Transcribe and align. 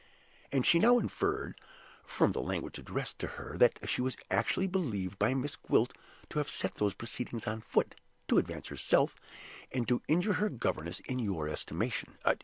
And 0.51 0.65
she 0.65 0.79
now 0.79 0.97
inferred, 0.97 1.61
from 2.03 2.31
the 2.31 2.41
language 2.41 2.79
addressed 2.79 3.19
to 3.19 3.27
her, 3.37 3.55
that 3.59 3.77
she 3.87 4.01
was 4.01 4.17
actually 4.31 4.65
believed 4.65 5.19
by 5.19 5.35
Miss 5.35 5.55
Gwilt 5.55 5.93
to 6.29 6.39
have 6.39 6.49
set 6.49 6.73
those 6.73 6.95
proceedings 6.95 7.45
on 7.45 7.61
foot, 7.61 7.93
to 8.27 8.39
advance 8.39 8.69
herself, 8.69 9.19
and 9.71 9.87
to 9.87 10.01
injure 10.07 10.33
her 10.41 10.49
governess, 10.49 11.01
in 11.01 11.19
your 11.19 11.47
estimation. 11.47 12.17